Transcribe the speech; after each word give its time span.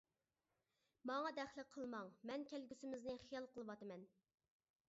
-ماڭا 1.01 1.33
دەخلى 1.41 1.65
قىلماڭ، 1.75 2.09
مەن 2.31 2.47
كەلگۈسىمىزنى 2.53 3.15
خىيال 3.27 3.49
قىلىۋاتىمەن. 3.55 4.09